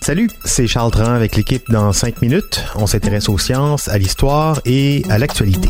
Salut, 0.00 0.30
c'est 0.46 0.66
Charles 0.66 0.90
Tran 0.90 1.12
avec 1.12 1.36
l'équipe 1.36 1.62
dans 1.70 1.92
5 1.92 2.22
minutes. 2.22 2.64
On 2.74 2.86
s'intéresse 2.86 3.28
aux 3.28 3.36
sciences, 3.36 3.86
à 3.88 3.98
l'histoire 3.98 4.62
et 4.64 5.02
à 5.10 5.18
l'actualité. 5.18 5.68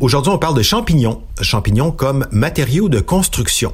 Aujourd'hui, 0.00 0.30
on 0.30 0.36
parle 0.36 0.54
de 0.54 0.60
champignons. 0.60 1.22
Champignons 1.40 1.92
comme 1.92 2.26
matériaux 2.30 2.90
de 2.90 3.00
construction. 3.00 3.72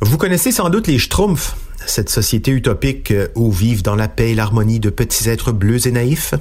Vous 0.00 0.16
connaissez 0.16 0.50
sans 0.50 0.70
doute 0.70 0.86
les 0.86 0.98
Schtroumpfs, 0.98 1.56
cette 1.86 2.08
société 2.08 2.50
utopique 2.50 3.10
euh, 3.10 3.28
où 3.34 3.50
vivent 3.50 3.82
dans 3.82 3.96
la 3.96 4.08
paix 4.08 4.30
et 4.30 4.34
l'harmonie 4.34 4.80
de 4.80 4.90
petits 4.90 5.28
êtres 5.28 5.52
bleus 5.52 5.86
et 5.86 5.92
naïfs. 5.92 6.34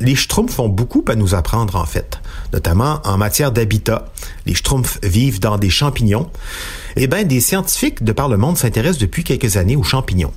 Les 0.00 0.14
Schtroumpfs 0.14 0.58
ont 0.58 0.68
beaucoup 0.68 1.04
à 1.08 1.14
nous 1.14 1.34
apprendre 1.34 1.76
en 1.76 1.84
fait, 1.84 2.20
notamment 2.52 3.00
en 3.04 3.18
matière 3.18 3.52
d'habitat. 3.52 4.06
Les 4.46 4.54
Schtroumpfs 4.54 4.98
vivent 5.02 5.40
dans 5.40 5.58
des 5.58 5.70
champignons. 5.70 6.30
Eh 6.96 7.06
bien, 7.06 7.24
des 7.24 7.40
scientifiques 7.40 8.02
de 8.02 8.12
par 8.12 8.28
le 8.28 8.36
monde 8.36 8.56
s'intéressent 8.56 9.00
depuis 9.00 9.24
quelques 9.24 9.56
années 9.56 9.76
aux 9.76 9.82
champignons. 9.82 10.32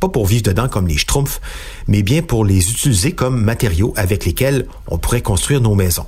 Pas 0.00 0.08
pour 0.08 0.26
vivre 0.26 0.42
dedans 0.42 0.68
comme 0.68 0.86
les 0.86 0.98
Schtroumpfs, 0.98 1.40
mais 1.88 2.02
bien 2.02 2.22
pour 2.22 2.44
les 2.44 2.70
utiliser 2.70 3.12
comme 3.12 3.42
matériaux 3.42 3.94
avec 3.96 4.24
lesquels 4.24 4.66
on 4.88 4.98
pourrait 4.98 5.22
construire 5.22 5.60
nos 5.60 5.74
maisons. 5.74 6.06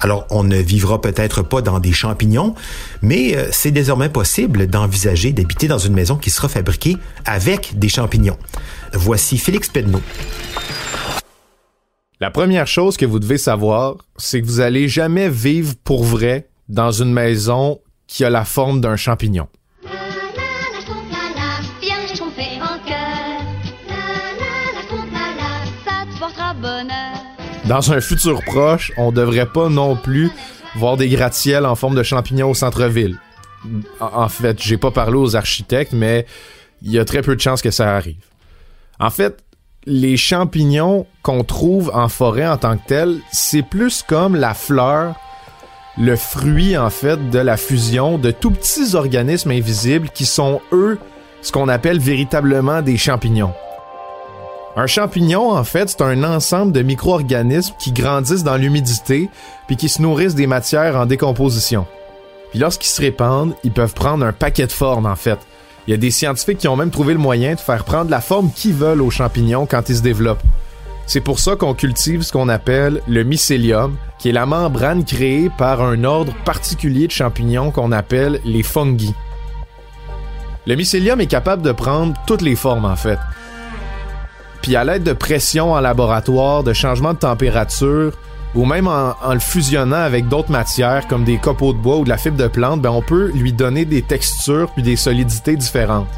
Alors, 0.00 0.26
on 0.30 0.44
ne 0.44 0.56
vivra 0.56 1.00
peut-être 1.00 1.42
pas 1.42 1.62
dans 1.62 1.78
des 1.78 1.92
champignons, 1.92 2.54
mais 3.02 3.36
euh, 3.36 3.48
c'est 3.52 3.70
désormais 3.70 4.08
possible 4.08 4.66
d'envisager 4.66 5.32
d'habiter 5.32 5.68
dans 5.68 5.78
une 5.78 5.94
maison 5.94 6.16
qui 6.16 6.30
sera 6.30 6.48
fabriquée 6.48 6.96
avec 7.24 7.78
des 7.78 7.88
champignons. 7.88 8.38
Voici 8.92 9.38
Félix 9.38 9.68
Pedneau. 9.68 10.02
La 12.20 12.30
première 12.30 12.66
chose 12.66 12.96
que 12.96 13.06
vous 13.06 13.18
devez 13.18 13.38
savoir, 13.38 13.96
c'est 14.16 14.40
que 14.40 14.46
vous 14.46 14.60
allez 14.60 14.88
jamais 14.88 15.28
vivre 15.28 15.74
pour 15.84 16.04
vrai 16.04 16.48
dans 16.68 16.92
une 16.92 17.12
maison 17.12 17.80
qui 18.06 18.24
a 18.24 18.30
la 18.30 18.44
forme 18.44 18.80
d'un 18.80 18.96
champignon. 18.96 19.48
Dans 27.66 27.92
un 27.92 28.00
futur 28.00 28.42
proche, 28.42 28.92
on 28.98 29.10
devrait 29.10 29.46
pas 29.46 29.70
non 29.70 29.96
plus 29.96 30.30
voir 30.76 30.98
des 30.98 31.08
gratte-ciels 31.08 31.64
en 31.64 31.74
forme 31.74 31.94
de 31.94 32.02
champignons 32.02 32.50
au 32.50 32.54
centre-ville. 32.54 33.18
En 34.00 34.28
fait, 34.28 34.60
j'ai 34.60 34.76
pas 34.76 34.90
parlé 34.90 35.16
aux 35.16 35.34
architectes, 35.34 35.92
mais 35.92 36.26
il 36.82 36.92
y 36.92 36.98
a 36.98 37.06
très 37.06 37.22
peu 37.22 37.34
de 37.34 37.40
chances 37.40 37.62
que 37.62 37.70
ça 37.70 37.96
arrive. 37.96 38.22
En 39.00 39.08
fait, 39.08 39.38
les 39.86 40.18
champignons 40.18 41.06
qu'on 41.22 41.42
trouve 41.42 41.90
en 41.94 42.08
forêt 42.08 42.46
en 42.46 42.58
tant 42.58 42.76
que 42.76 42.86
tels, 42.86 43.18
c'est 43.32 43.62
plus 43.62 44.02
comme 44.02 44.36
la 44.36 44.52
fleur, 44.52 45.14
le 45.96 46.16
fruit 46.16 46.76
en 46.76 46.90
fait 46.90 47.30
de 47.30 47.38
la 47.38 47.56
fusion 47.56 48.18
de 48.18 48.30
tout 48.30 48.50
petits 48.50 48.94
organismes 48.94 49.52
invisibles 49.52 50.10
qui 50.10 50.26
sont 50.26 50.60
eux 50.72 50.98
ce 51.40 51.52
qu'on 51.52 51.68
appelle 51.68 51.98
véritablement 51.98 52.82
des 52.82 52.96
champignons. 52.96 53.52
Un 54.76 54.88
champignon, 54.88 55.52
en 55.52 55.62
fait, 55.62 55.88
c'est 55.88 56.02
un 56.02 56.24
ensemble 56.24 56.72
de 56.72 56.82
micro-organismes 56.82 57.74
qui 57.78 57.92
grandissent 57.92 58.42
dans 58.42 58.56
l'humidité 58.56 59.30
puis 59.68 59.76
qui 59.76 59.88
se 59.88 60.02
nourrissent 60.02 60.34
des 60.34 60.48
matières 60.48 60.96
en 60.96 61.06
décomposition. 61.06 61.86
Puis 62.50 62.58
lorsqu'ils 62.58 62.90
se 62.90 63.00
répandent, 63.00 63.54
ils 63.62 63.72
peuvent 63.72 63.94
prendre 63.94 64.26
un 64.26 64.32
paquet 64.32 64.66
de 64.66 64.72
formes, 64.72 65.06
en 65.06 65.14
fait. 65.14 65.38
Il 65.86 65.92
y 65.92 65.94
a 65.94 65.98
des 65.98 66.10
scientifiques 66.10 66.58
qui 66.58 66.68
ont 66.68 66.76
même 66.76 66.90
trouvé 66.90 67.12
le 67.12 67.20
moyen 67.20 67.54
de 67.54 67.60
faire 67.60 67.84
prendre 67.84 68.10
la 68.10 68.20
forme 68.20 68.50
qu'ils 68.50 68.74
veulent 68.74 69.02
aux 69.02 69.10
champignons 69.10 69.66
quand 69.66 69.88
ils 69.88 69.96
se 69.96 70.02
développent. 70.02 70.42
C'est 71.06 71.20
pour 71.20 71.38
ça 71.38 71.54
qu'on 71.54 71.74
cultive 71.74 72.22
ce 72.22 72.32
qu'on 72.32 72.48
appelle 72.48 73.00
le 73.06 73.22
mycélium, 73.22 73.96
qui 74.18 74.30
est 74.30 74.32
la 74.32 74.46
membrane 74.46 75.04
créée 75.04 75.50
par 75.56 75.82
un 75.82 76.02
ordre 76.02 76.32
particulier 76.44 77.06
de 77.06 77.12
champignons 77.12 77.70
qu'on 77.70 77.92
appelle 77.92 78.40
les 78.44 78.62
fungi. 78.62 79.14
Le 80.66 80.74
mycélium 80.74 81.20
est 81.20 81.26
capable 81.26 81.62
de 81.62 81.72
prendre 81.72 82.14
toutes 82.26 82.40
les 82.40 82.56
formes 82.56 82.86
en 82.86 82.96
fait. 82.96 83.18
Puis 84.64 84.76
à 84.76 84.84
l'aide 84.84 85.02
de 85.02 85.12
pression 85.12 85.74
en 85.74 85.80
laboratoire, 85.80 86.62
de 86.62 86.72
changement 86.72 87.12
de 87.12 87.18
température, 87.18 88.14
ou 88.54 88.64
même 88.64 88.88
en, 88.88 89.12
le 89.30 89.38
fusionnant 89.38 89.98
avec 89.98 90.26
d'autres 90.26 90.50
matières 90.50 91.06
comme 91.06 91.22
des 91.22 91.36
copeaux 91.36 91.74
de 91.74 91.78
bois 91.78 91.98
ou 91.98 92.04
de 92.04 92.08
la 92.08 92.16
fibre 92.16 92.38
de 92.38 92.46
plante, 92.46 92.80
ben 92.80 92.88
on 92.88 93.02
peut 93.02 93.30
lui 93.34 93.52
donner 93.52 93.84
des 93.84 94.00
textures 94.00 94.70
puis 94.72 94.82
des 94.82 94.96
solidités 94.96 95.56
différentes. 95.56 96.08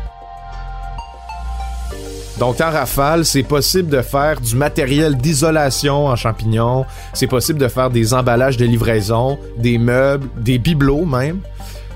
Donc 2.39 2.61
en 2.61 2.71
rafale, 2.71 3.25
c'est 3.25 3.43
possible 3.43 3.89
de 3.89 4.01
faire 4.01 4.41
du 4.41 4.55
matériel 4.55 5.17
d'isolation 5.17 6.07
en 6.07 6.15
champignons, 6.15 6.87
c'est 7.15 7.27
possible 7.27 7.59
de 7.59 7.67
faire 7.67 7.91
des 7.91 8.15
emballages 8.15 8.59
de 8.59 8.65
livraison, 8.65 9.41
des 9.59 9.77
meubles, 9.77 10.29
des 10.37 10.59
bibelots 10.59 11.05
même. 11.05 11.41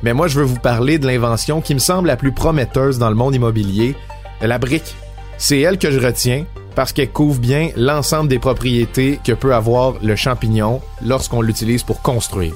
Mais 0.03 0.15
moi, 0.15 0.27
je 0.27 0.41
veux 0.41 0.47
vous 0.47 0.59
parler 0.59 0.99
de 0.99 1.07
l'invention 1.07 1.61
qui 1.61 1.75
me 1.75 1.79
semble 1.79 2.09
la 2.09 2.17
plus 2.17 2.33
prometteuse 2.33 2.99
dans 2.99 3.09
le 3.09 3.15
monde 3.15 3.37
immobilier, 3.37 3.95
la 4.43 4.59
brique. 4.59 4.97
C'est 5.43 5.61
elle 5.61 5.79
que 5.79 5.91
je 5.91 5.99
retiens 5.99 6.45
parce 6.75 6.93
qu'elle 6.93 7.11
couvre 7.11 7.41
bien 7.41 7.71
l'ensemble 7.75 8.29
des 8.29 8.39
propriétés 8.39 9.19
que 9.25 9.33
peut 9.33 9.55
avoir 9.55 9.95
le 10.03 10.15
champignon 10.15 10.83
lorsqu'on 11.03 11.41
l'utilise 11.41 11.83
pour 11.83 12.03
construire. 12.03 12.55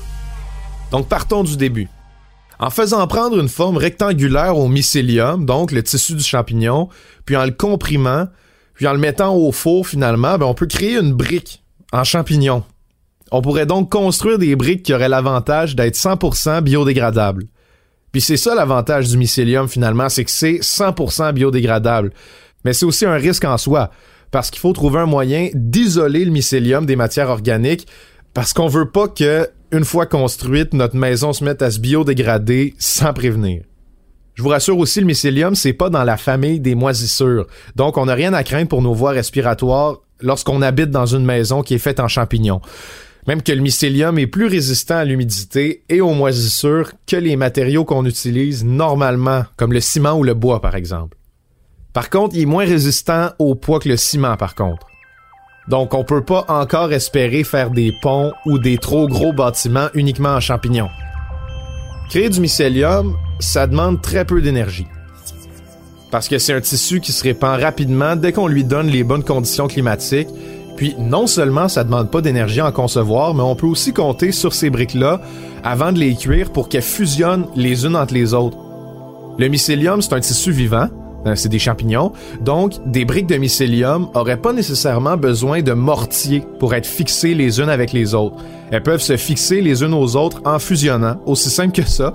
Donc 0.91 1.09
partons 1.09 1.45
du 1.45 1.56
début. 1.56 1.89
En 2.59 2.69
faisant 2.69 3.06
prendre 3.06 3.41
une 3.41 3.49
forme 3.49 3.78
rectangulaire 3.78 4.59
au 4.59 4.69
mycélium, 4.69 5.47
donc 5.47 5.72
le 5.72 5.83
tissu 5.83 6.15
du 6.15 6.22
champignon, 6.22 6.91
puis 7.25 7.39
en 7.39 7.47
le 7.47 7.53
comprimant, 7.53 8.28
puis 8.75 8.87
en 8.87 8.93
le 8.93 8.99
mettant 8.99 9.34
au 9.34 9.51
four 9.51 9.89
finalement, 9.89 10.37
ben 10.37 10.45
on 10.45 10.55
peut 10.55 10.66
créer 10.66 10.99
une 10.99 11.15
brique 11.15 11.65
en 11.91 12.05
champignon. 12.05 12.65
On 13.33 13.41
pourrait 13.41 13.66
donc 13.66 13.91
construire 13.91 14.39
des 14.39 14.56
briques 14.56 14.83
qui 14.83 14.93
auraient 14.93 15.09
l'avantage 15.09 15.75
d'être 15.75 15.97
100% 15.97 16.61
biodégradables. 16.61 17.45
Puis 18.12 18.21
c'est 18.21 18.37
ça 18.37 18.55
l'avantage 18.55 19.09
du 19.09 19.16
mycélium 19.16 19.69
finalement, 19.69 20.11
c'est 20.11 20.25
que 20.25 20.31
c'est 20.31 20.59
100% 20.59 21.33
biodégradable. 21.33 22.12
Mais 22.64 22.72
c'est 22.72 22.86
aussi 22.86 23.06
un 23.06 23.14
risque 23.14 23.44
en 23.44 23.58
soi, 23.58 23.91
parce 24.30 24.50
qu'il 24.50 24.60
faut 24.60 24.72
trouver 24.72 25.00
un 25.00 25.06
moyen 25.06 25.48
d'isoler 25.54 26.25
le 26.25 26.30
mycélium 26.30 26.86
des 26.86 26.97
matières 26.97 27.30
organiques, 27.30 27.86
parce 28.32 28.52
qu'on 28.52 28.69
veut 28.69 28.91
pas 28.91 29.08
que, 29.08 29.48
une 29.70 29.84
fois 29.84 30.06
construite, 30.06 30.74
notre 30.74 30.97
maison 30.97 31.32
se 31.32 31.44
mette 31.44 31.62
à 31.62 31.70
se 31.70 31.78
biodégrader 31.78 32.74
sans 32.78 33.12
prévenir. 33.12 33.62
Je 34.34 34.42
vous 34.42 34.48
rassure 34.48 34.78
aussi, 34.78 35.00
le 35.00 35.06
mycélium, 35.06 35.54
c'est 35.54 35.72
pas 35.72 35.91
dans 35.91 36.03
la 36.03 36.16
famille 36.16 36.58
des 36.58 36.74
moisissures. 36.74 37.47
Donc, 37.76 37.97
on 37.97 38.06
n'a 38.06 38.14
rien 38.14 38.32
à 38.32 38.42
craindre 38.42 38.69
pour 38.69 38.82
nos 38.82 38.92
voies 38.92 39.12
respiratoires 39.12 40.00
lorsqu'on 40.20 40.62
habite 40.62 40.91
dans 40.91 41.06
une 41.06 41.24
maison 41.24 41.62
qui 41.62 41.74
est 41.74 41.78
faite 41.78 42.00
en 42.00 42.08
champignons. 42.08 42.60
Même 43.28 43.42
que 43.42 43.53
le 43.53 43.60
mycélium 43.60 44.19
est 44.19 44.26
plus 44.26 44.47
résistant 44.47 44.97
à 44.97 45.04
l'humidité 45.04 45.84
et 45.88 46.00
aux 46.00 46.12
moisissures 46.12 46.92
que 47.06 47.16
les 47.16 47.36
matériaux 47.36 47.84
qu'on 47.84 48.04
utilise 48.04 48.64
normalement, 48.64 49.44
comme 49.56 49.72
le 49.72 49.80
ciment 49.80 50.19
ou 50.19 50.24
le 50.24 50.34
bois, 50.34 50.60
par 50.60 50.74
exemple. 50.74 51.16
Par 51.94 52.10
contre, 52.10 52.34
il 52.34 52.43
est 52.43 52.47
moins 52.47 52.66
résistant 52.66 53.31
au 53.38 53.55
poids 53.55 53.78
que 53.78 53.88
le 53.88 53.97
ciment, 53.97 54.37
par 54.37 54.56
contre. 54.56 54.87
Donc, 55.69 55.94
on 55.94 56.03
peut 56.03 56.25
pas 56.25 56.44
encore 56.49 56.93
espérer 56.93 57.44
faire 57.44 57.71
des 57.71 57.93
ponts 58.03 58.32
ou 58.47 58.59
des 58.59 58.78
trop 58.78 59.06
gros 59.06 59.32
bâtiments 59.32 59.87
uniquement 59.94 60.31
en 60.31 60.41
champignons. 60.41 60.91
Créer 62.10 62.28
du 62.28 62.41
mycélium, 62.41 63.16
ça 63.39 63.68
demande 63.68 64.03
très 64.03 64.24
peu 64.24 64.42
d'énergie. 64.42 64.86
Parce 66.10 66.28
que 66.28 66.39
c'est 66.39 66.53
un 66.53 66.60
tissu 66.60 67.01
qui 67.01 67.13
se 67.13 67.22
répand 67.22 67.60
rapidement 67.60 68.16
dès 68.16 68.33
qu'on 68.33 68.48
lui 68.48 68.65
donne 68.65 68.89
les 68.89 69.04
bonnes 69.04 69.24
conditions 69.24 69.68
climatiques. 69.68 70.28
Puis 70.77 70.97
non 70.98 71.28
seulement 71.28 71.68
ça 71.68 71.84
demande 71.84 72.10
pas 72.10 72.21
d'énergie 72.21 72.60
à 72.60 72.66
en 72.66 72.72
concevoir, 72.72 73.34
mais 73.34 73.42
on 73.42 73.54
peut 73.54 73.66
aussi 73.66 73.92
compter 73.92 74.33
sur 74.33 74.53
ces 74.53 74.68
briques-là 74.68 75.21
avant 75.63 75.92
de 75.92 76.01
les 76.01 76.16
cuire 76.16 76.51
pour 76.51 76.68
qu'elles 76.68 76.83
fusionnent 76.83 77.47
les 77.54 77.86
unes 77.86 77.97
entre 77.97 78.15
les 78.15 78.34
autres. 78.34 78.59
Le 79.39 79.48
mycélium, 79.48 80.03
c'est 80.03 80.13
un 80.13 80.21
tissu 80.21 80.53
vivant, 80.53 80.89
euh, 81.26 81.34
c'est 81.34 81.48
des 81.48 81.59
champignons. 81.59 82.12
Donc, 82.41 82.74
des 82.86 83.04
briques 83.04 83.26
de 83.26 83.36
mycélium 83.36 84.09
auraient 84.15 84.36
pas 84.36 84.53
nécessairement 84.53 85.16
besoin 85.16 85.62
de 85.62 85.72
mortier 85.72 86.44
pour 86.59 86.74
être 86.74 86.86
fixées 86.86 87.34
les 87.34 87.60
unes 87.60 87.68
avec 87.68 87.92
les 87.92 88.15
autres. 88.15 88.36
Elles 88.71 88.82
peuvent 88.82 89.00
se 89.00 89.16
fixer 89.16 89.60
les 89.60 89.82
unes 89.82 89.94
aux 89.94 90.16
autres 90.16 90.41
en 90.44 90.59
fusionnant, 90.59 91.16
aussi 91.26 91.50
simple 91.50 91.72
que 91.72 91.88
ça. 91.88 92.12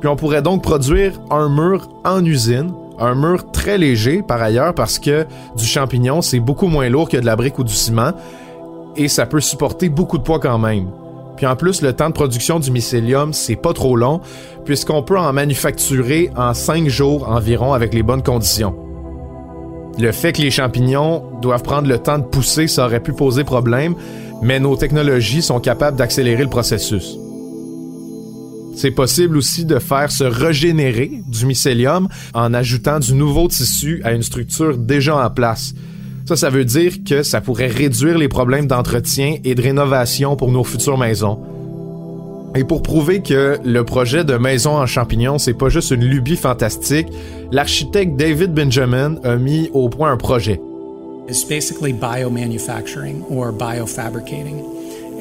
Puis 0.00 0.08
on 0.08 0.16
pourrait 0.16 0.42
donc 0.42 0.62
produire 0.62 1.20
un 1.30 1.48
mur 1.48 1.88
en 2.04 2.24
usine, 2.24 2.72
un 2.98 3.14
mur 3.14 3.50
très 3.50 3.78
léger 3.78 4.22
par 4.22 4.40
ailleurs 4.40 4.74
parce 4.74 4.98
que 4.98 5.26
du 5.56 5.64
champignon, 5.64 6.22
c'est 6.22 6.40
beaucoup 6.40 6.68
moins 6.68 6.88
lourd 6.88 7.08
que 7.08 7.16
de 7.16 7.26
la 7.26 7.36
brique 7.36 7.58
ou 7.58 7.64
du 7.64 7.74
ciment 7.74 8.12
et 8.96 9.08
ça 9.08 9.26
peut 9.26 9.40
supporter 9.40 9.88
beaucoup 9.88 10.18
de 10.18 10.22
poids 10.22 10.40
quand 10.40 10.58
même. 10.58 10.88
Puis 11.38 11.46
en 11.46 11.54
plus, 11.54 11.82
le 11.82 11.92
temps 11.92 12.08
de 12.08 12.14
production 12.14 12.58
du 12.58 12.72
mycélium, 12.72 13.32
c'est 13.32 13.54
pas 13.54 13.72
trop 13.72 13.94
long, 13.94 14.20
puisqu'on 14.64 15.04
peut 15.04 15.16
en 15.16 15.32
manufacturer 15.32 16.30
en 16.36 16.52
5 16.52 16.88
jours 16.88 17.28
environ 17.28 17.74
avec 17.74 17.94
les 17.94 18.02
bonnes 18.02 18.24
conditions. 18.24 18.74
Le 20.00 20.10
fait 20.10 20.32
que 20.32 20.42
les 20.42 20.50
champignons 20.50 21.22
doivent 21.40 21.62
prendre 21.62 21.86
le 21.86 21.98
temps 21.98 22.18
de 22.18 22.24
pousser, 22.24 22.66
ça 22.66 22.86
aurait 22.86 22.98
pu 22.98 23.12
poser 23.12 23.44
problème, 23.44 23.94
mais 24.42 24.58
nos 24.58 24.76
technologies 24.76 25.42
sont 25.42 25.60
capables 25.60 25.96
d'accélérer 25.96 26.42
le 26.42 26.50
processus. 26.50 27.16
C'est 28.74 28.90
possible 28.90 29.36
aussi 29.36 29.64
de 29.64 29.78
faire 29.78 30.10
se 30.10 30.24
régénérer 30.24 31.22
du 31.24 31.46
mycélium 31.46 32.08
en 32.34 32.52
ajoutant 32.52 32.98
du 32.98 33.14
nouveau 33.14 33.46
tissu 33.46 34.00
à 34.02 34.10
une 34.10 34.24
structure 34.24 34.76
déjà 34.76 35.24
en 35.24 35.30
place. 35.30 35.72
Ça, 36.28 36.36
ça 36.36 36.50
veut 36.50 36.66
dire 36.66 36.92
que 37.08 37.22
ça 37.22 37.40
pourrait 37.40 37.68
réduire 37.68 38.18
les 38.18 38.28
problèmes 38.28 38.66
d'entretien 38.66 39.36
et 39.44 39.54
de 39.54 39.62
rénovation 39.62 40.36
pour 40.36 40.52
nos 40.52 40.62
futures 40.62 40.98
maisons. 40.98 41.38
Et 42.54 42.64
pour 42.64 42.82
prouver 42.82 43.22
que 43.22 43.58
le 43.64 43.82
projet 43.82 44.24
de 44.24 44.36
maison 44.36 44.76
en 44.76 44.84
champignons, 44.84 45.38
c'est 45.38 45.54
pas 45.54 45.70
juste 45.70 45.90
une 45.90 46.04
lubie 46.04 46.36
fantastique, 46.36 47.06
l'architecte 47.50 48.16
David 48.16 48.52
Benjamin 48.52 49.14
a 49.24 49.36
mis 49.36 49.70
au 49.72 49.88
point 49.88 50.12
un 50.12 50.18
projet. 50.18 50.60
It's 51.30 51.44
basically 51.44 51.94
biomanufacturing 51.94 53.24
or 53.30 53.50
biofabricating. 53.50 54.62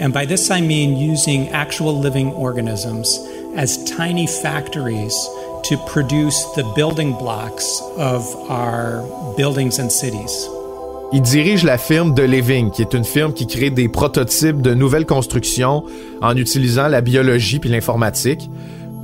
And 0.02 0.10
by 0.10 0.26
this 0.26 0.52
I 0.52 0.60
mean 0.60 0.98
using 0.98 1.48
actual 1.54 1.98
living 2.02 2.34
organisms 2.34 3.18
as 3.56 3.82
tiny 3.86 4.28
factories 4.28 5.16
to 5.70 5.78
produce 5.88 6.44
the 6.58 6.66
building 6.76 7.14
blocks 7.14 7.82
of 7.96 8.26
our 8.50 9.04
buildings 9.38 9.80
and 9.80 9.90
cities. 9.90 10.50
Il 11.14 11.22
dirige 11.22 11.64
la 11.64 11.78
firme 11.78 12.14
The 12.14 12.20
Living, 12.20 12.70
qui 12.70 12.82
est 12.82 12.94
une 12.94 13.06
firme 13.06 13.32
qui 13.32 13.48
crée 13.48 13.70
des 13.70 13.88
prototypes 13.88 14.62
de 14.62 14.74
nouvelles 14.74 15.06
constructions 15.06 15.86
en 16.22 16.36
utilisant 16.36 16.90
la 16.90 17.00
biologie 17.00 17.60
puis 17.60 17.70
l'informatique. 17.70 18.50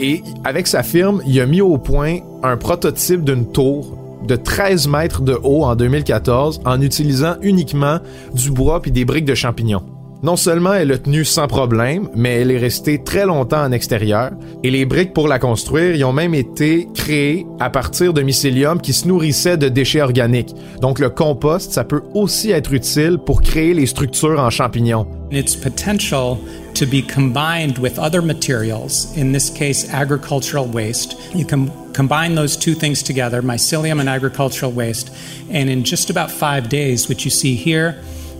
Et 0.01 0.21
avec 0.43 0.67
sa 0.67 0.83
firme, 0.83 1.21
il 1.25 1.39
a 1.39 1.45
mis 1.45 1.61
au 1.61 1.77
point 1.77 2.17
un 2.43 2.57
prototype 2.57 3.23
d'une 3.23 3.49
tour 3.49 3.97
de 4.27 4.35
13 4.35 4.89
mètres 4.89 5.21
de 5.21 5.39
haut 5.43 5.63
en 5.63 5.75
2014 5.75 6.61
en 6.65 6.81
utilisant 6.81 7.35
uniquement 7.41 7.99
du 8.33 8.51
bois 8.51 8.81
puis 8.81 8.91
des 8.91 9.05
briques 9.05 9.25
de 9.25 9.35
champignons. 9.35 9.83
Non 10.23 10.37
seulement 10.37 10.73
elle 10.73 10.93
a 10.93 10.97
tenu 10.97 11.25
sans 11.25 11.47
problème, 11.47 12.07
mais 12.15 12.39
elle 12.39 12.51
est 12.51 12.57
restée 12.57 13.03
très 13.03 13.25
longtemps 13.25 13.61
en 13.61 13.73
extérieur, 13.73 14.31
et 14.63 14.71
les 14.71 14.85
briques 14.85 15.13
pour 15.13 15.27
la 15.27 15.37
construire 15.37 15.97
y 15.97 16.03
ont 16.05 16.13
même 16.13 16.33
été 16.33 16.87
créées 16.95 17.45
à 17.59 17.69
partir 17.69 18.13
de 18.13 18.21
mycélium 18.21 18.79
qui 18.79 18.93
se 18.93 19.05
nourrissait 19.05 19.57
de 19.57 19.67
déchets 19.67 20.01
organiques. 20.01 20.55
Donc 20.79 20.99
le 20.99 21.09
compost, 21.09 21.73
ça 21.73 21.83
peut 21.83 22.03
aussi 22.13 22.51
être 22.51 22.71
utile 22.71 23.17
pour 23.17 23.41
créer 23.41 23.73
les 23.73 23.85
structures 23.85 24.39
en 24.39 24.49
champignons. 24.49 25.05
Its 25.29 25.57
potential 25.57 26.37
to 26.73 26.85
be 26.85 27.05
combined 27.05 27.77
with 27.79 27.99
other 27.99 28.21
materials, 28.21 29.09
in 29.17 29.33
this 29.33 29.49
case 29.49 29.93
agricultural 29.93 30.67
waste. 30.73 31.17
You 31.35 31.45
can 31.45 31.67
combine 31.93 32.35
those 32.35 32.57
two 32.57 32.75
things 32.75 33.03
together, 33.03 33.41
mycelium 33.41 33.99
and 33.99 34.07
agricultural 34.07 34.71
waste, 34.71 35.11
and 35.51 35.69
in 35.69 35.83
just 35.83 36.09
about 36.09 36.31
five 36.31 36.69
days, 36.69 37.09
which 37.09 37.25
you 37.25 37.29
see 37.29 37.55
here, 37.55 37.97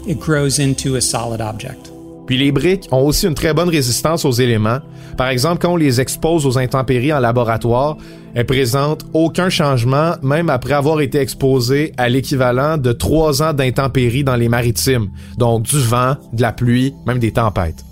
it 0.07 0.19
grows 0.19 0.59
into 0.59 0.95
a 0.95 1.01
solid 1.01 1.41
object. 1.41 1.91
Puis 2.25 2.37
les 2.37 2.51
briques 2.51 2.87
ont 2.91 3.05
aussi 3.05 3.27
une 3.27 3.33
très 3.33 3.53
bonne 3.53 3.69
résistance 3.69 4.23
aux 4.25 4.31
éléments. 4.31 4.79
Par 5.17 5.27
exemple, 5.27 5.61
quand 5.61 5.73
on 5.73 5.77
les 5.77 5.99
expose 5.99 6.45
aux 6.45 6.57
intempéries 6.57 7.13
en 7.13 7.19
laboratoire, 7.19 7.97
elles 8.33 8.45
présentent 8.45 9.05
aucun 9.13 9.49
changement, 9.49 10.13
même 10.21 10.49
après 10.49 10.73
avoir 10.73 11.01
été 11.01 11.19
exposées 11.19 11.91
à 11.97 12.09
l'équivalent 12.09 12.77
de 12.77 12.93
trois 12.93 13.43
ans 13.43 13.53
d'intempéries 13.53 14.23
dans 14.23 14.35
les 14.35 14.49
maritimes. 14.49 15.09
Donc 15.37 15.63
du 15.63 15.79
vent, 15.79 16.15
de 16.31 16.41
la 16.41 16.51
pluie, 16.51 16.93
même 17.05 17.19
des 17.19 17.31
tempêtes. 17.31 17.83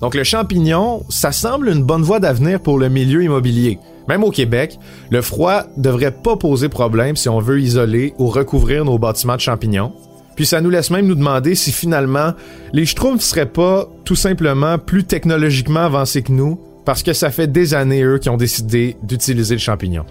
Donc 0.00 0.14
le 0.14 0.24
champignon, 0.24 1.02
ça 1.08 1.32
semble 1.32 1.68
une 1.68 1.82
bonne 1.82 2.02
voie 2.02 2.20
d'avenir 2.20 2.60
pour 2.60 2.78
le 2.78 2.88
milieu 2.88 3.24
immobilier. 3.24 3.78
Même 4.08 4.22
au 4.22 4.30
Québec, 4.30 4.78
le 5.10 5.22
froid 5.22 5.62
devrait 5.76 6.10
pas 6.12 6.36
poser 6.36 6.68
problème 6.68 7.16
si 7.16 7.28
on 7.28 7.40
veut 7.40 7.60
isoler 7.60 8.12
ou 8.18 8.28
recouvrir 8.28 8.84
nos 8.84 8.98
bâtiments 8.98 9.36
de 9.36 9.40
champignons. 9.40 9.92
Puis 10.36 10.46
ça 10.46 10.60
nous 10.60 10.70
laisse 10.70 10.90
même 10.90 11.06
nous 11.06 11.14
demander 11.14 11.54
si 11.54 11.72
finalement 11.72 12.34
les 12.72 12.86
Schtroumpfs 12.86 13.22
seraient 13.22 13.46
pas 13.46 13.88
tout 14.04 14.16
simplement 14.16 14.78
plus 14.78 15.04
technologiquement 15.04 15.80
avancés 15.80 16.22
que 16.22 16.32
nous, 16.32 16.60
parce 16.84 17.02
que 17.02 17.12
ça 17.12 17.30
fait 17.30 17.46
des 17.46 17.74
années 17.74 18.02
eux 18.02 18.18
qui 18.18 18.28
ont 18.28 18.36
décidé 18.36 18.96
d'utiliser 19.02 19.54
le 19.54 19.60
champignon. 19.60 20.04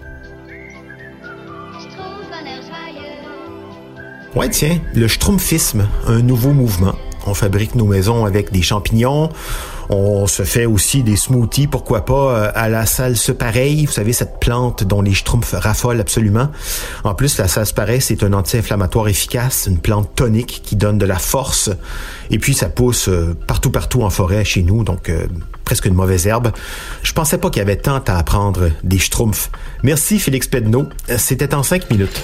Ouais, 4.34 4.48
tiens, 4.48 4.80
le 4.96 5.06
schtroumpfisme, 5.06 5.86
un 6.08 6.20
nouveau 6.20 6.52
mouvement. 6.52 6.96
On 7.26 7.34
fabrique 7.34 7.74
nos 7.74 7.86
maisons 7.86 8.24
avec 8.24 8.52
des 8.52 8.62
champignons. 8.62 9.30
On 9.88 10.26
se 10.26 10.42
fait 10.44 10.66
aussi 10.66 11.02
des 11.02 11.16
smoothies, 11.16 11.66
pourquoi 11.66 12.04
pas, 12.04 12.14
euh, 12.14 12.52
à 12.54 12.68
la 12.68 12.86
salse 12.86 13.32
pareil. 13.38 13.86
Vous 13.86 13.92
savez, 13.92 14.12
cette 14.12 14.40
plante 14.40 14.84
dont 14.84 15.02
les 15.02 15.12
schtroumpfs 15.12 15.54
raffolent 15.54 16.00
absolument. 16.00 16.48
En 17.04 17.14
plus, 17.14 17.38
la 17.38 17.48
salse 17.48 17.72
pareil, 17.72 18.00
c'est 18.00 18.22
un 18.22 18.32
anti-inflammatoire 18.32 19.08
efficace, 19.08 19.66
une 19.68 19.78
plante 19.78 20.14
tonique 20.14 20.62
qui 20.64 20.76
donne 20.76 20.98
de 20.98 21.06
la 21.06 21.18
force. 21.18 21.70
Et 22.30 22.38
puis, 22.38 22.54
ça 22.54 22.68
pousse 22.68 23.08
euh, 23.08 23.36
partout, 23.46 23.70
partout 23.70 24.02
en 24.02 24.10
forêt 24.10 24.44
chez 24.44 24.62
nous, 24.62 24.84
donc 24.84 25.10
euh, 25.10 25.26
presque 25.64 25.84
une 25.84 25.94
mauvaise 25.94 26.26
herbe. 26.26 26.52
Je 27.02 27.12
pensais 27.12 27.38
pas 27.38 27.50
qu'il 27.50 27.60
y 27.60 27.62
avait 27.62 27.76
tant 27.76 28.02
à 28.06 28.16
apprendre 28.16 28.70
des 28.82 28.98
schtroumpfs. 28.98 29.50
Merci, 29.82 30.18
Félix 30.18 30.46
Pedneau. 30.46 30.86
C'était 31.18 31.54
en 31.54 31.62
cinq 31.62 31.90
minutes. 31.90 32.22